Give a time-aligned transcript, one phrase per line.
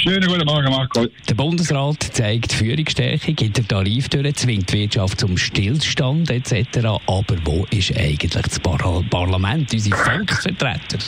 [0.00, 1.06] Schönen guten Morgen, Marco.
[1.28, 6.86] Der Bundesrat zeigt Führungsstärke, gibt der Tarif durch, zwingt die Wirtschaft zum Stillstand etc.
[7.04, 8.78] Aber wo ist eigentlich das Par
[9.10, 10.98] Parlament, unsere Volksvertreter?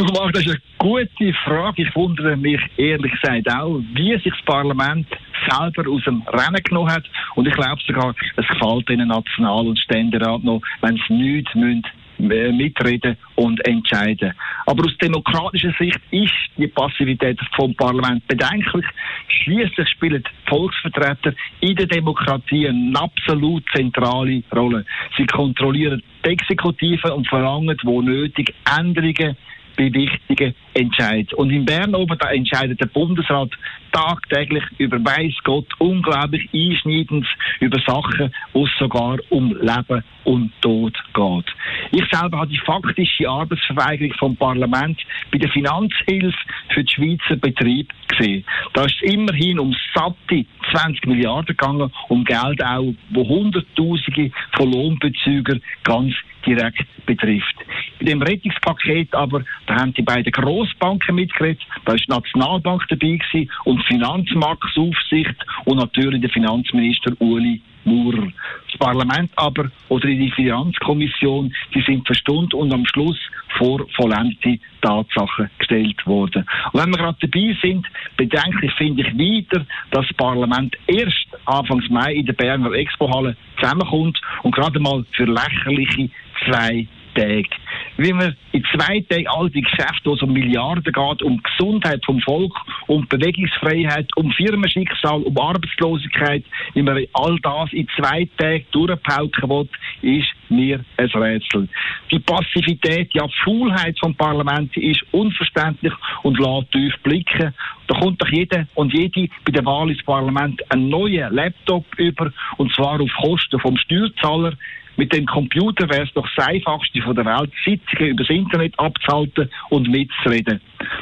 [0.00, 1.82] Marco, das ist eine gute Frage.
[1.82, 5.06] Ich wundere mich ehrlich gesagt auch, wie sich das Parlament
[5.48, 7.04] selber aus dem Rennen genommen hat.
[7.36, 11.84] Und ich glaube sogar, es gefällt ihnen National- und Ständerat noch, wenn sie nichts müssen
[12.18, 14.32] mitreden und entscheiden.
[14.66, 18.84] Aber aus demokratischer Sicht ist die Passivität vom Parlament bedenklich.
[19.28, 24.84] Schließlich spielen Volksvertreter in der Demokratie eine absolut zentrale Rolle.
[25.16, 29.36] Sie kontrollieren die Exekutive und verlangen, wo nötig, Änderungen
[29.76, 31.34] bei wichtigen Entscheidungen.
[31.36, 33.50] Und in Bern oben, da entscheidet der Bundesrat
[33.92, 37.26] tagtäglich über weiß Gott unglaublich einschneidend
[37.60, 41.54] über Sachen, wo es sogar um Leben und Tod geht.
[41.92, 45.00] Ich selber habe die faktische Arbeitsverweigerung vom Parlament
[45.30, 46.36] bei der Finanzhilfe
[46.70, 48.44] für die Schweizer Betrieb gesehen.
[48.72, 50.44] Da ist es immerhin um satte
[50.74, 56.14] 20 Milliarden gegangen, um Geld auch, wo Hunderttausende von Lohnbezügern ganz
[56.46, 57.56] direkt betrifft.
[58.00, 63.18] In dem Rettungspaket aber, da haben die beiden Grossbanken mitgeredet, da ist die Nationalbank dabei
[63.18, 68.28] gewesen und Finanzmarktaufsicht und natürlich der Finanzminister Uli Maurer.
[68.74, 73.18] Das Parlament aber oder die Finanzkommission, die sind verstummt und am Schluss
[73.56, 76.44] vor vollendete Tatsachen gestellt worden.
[76.72, 77.86] Und wenn wir gerade dabei sind,
[78.16, 84.20] bedenklich finde ich weiter, dass das Parlament erst Anfangs Mai in der Berner Expo-Halle zusammenkommt
[84.42, 86.10] und gerade mal für lächerliche
[86.44, 87.48] zwei Tage.
[87.96, 92.04] Wie man in zwei Tagen all die Geschäfte, wo es um Milliarden geht, um Gesundheit
[92.04, 92.52] vom Volk,
[92.88, 96.44] um Bewegungsfreiheit, um Firmenschicksal, um Arbeitslosigkeit,
[96.74, 99.68] wie man all das in zwei Tagen durchpauken will,
[100.02, 101.68] ist mir ein Rätsel.
[102.10, 107.54] Die Passivität, ja, die Faulheit vom Parlament ist unverständlich und lässt tief blicken.
[107.86, 112.32] Da kommt doch jeder und jede bei der Wahl ins Parlament einen neuen Laptop über,
[112.56, 114.54] und zwar auf Kosten vom Steuerzahler.
[114.96, 119.50] Mit dem Computer wäre es doch das einfachste von der Welt, Sitzungen übers Internet abzuhalten
[119.70, 120.60] und mitzureden.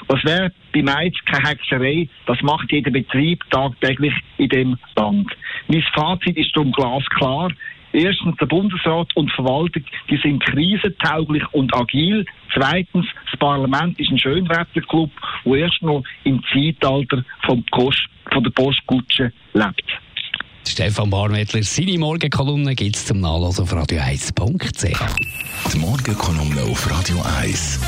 [0.08, 5.30] Das wäre bei Mainz keine Hexerei, das macht jeder Betrieb tagtäglich in dem Land.
[5.68, 7.50] Mein Fazit ist darum glasklar.
[7.92, 12.24] Erstens, der Bundesrat und die Verwaltung, die sind krisentauglich und agil.
[12.54, 15.10] Zweitens, das Parlament ist ein Schönwetterclub,
[15.44, 19.84] der erst noch im Zeitalter vom Kost, von der Postkutsche lebt.
[20.68, 25.72] Stefan Barmettler, seine Morgenkolumne gibt es zum Nachlesen auf radio1.ch.
[25.72, 27.80] Die Morgenkolumne auf Radio 1.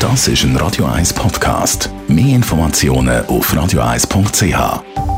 [0.00, 1.90] Das ist ein Radio 1 Podcast.
[2.08, 5.09] Mehr Informationen auf radio1.ch.